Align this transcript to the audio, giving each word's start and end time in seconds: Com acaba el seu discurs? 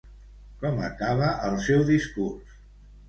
Com 0.63 0.79
acaba 0.87 1.29
el 1.49 1.59
seu 1.67 1.85
discurs? 1.91 2.57